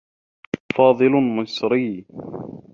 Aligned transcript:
فاضل 0.75 1.11
مصري. 1.11 2.05